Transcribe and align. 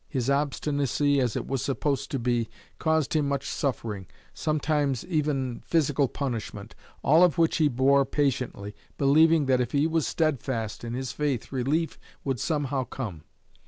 His 0.09 0.31
obstinacy, 0.31 1.19
as 1.19 1.35
it 1.35 1.45
was 1.45 1.61
supposed 1.61 2.09
to 2.09 2.17
be, 2.17 2.49
caused 2.79 3.15
him 3.15 3.27
much 3.27 3.45
suffering, 3.47 4.07
sometimes 4.33 5.05
even 5.05 5.61
physical 5.63 6.07
punishment, 6.07 6.73
all 7.03 7.23
of 7.23 7.37
which 7.37 7.57
he 7.57 7.67
bore 7.67 8.03
patiently, 8.03 8.73
believing 8.97 9.45
that 9.45 9.61
if 9.61 9.73
he 9.73 9.85
was 9.85 10.07
steadfast 10.07 10.83
in 10.83 10.95
his 10.95 11.11
faith 11.11 11.51
relief 11.51 11.99
would 12.23 12.39
somehow 12.39 12.83
come. 12.83 13.25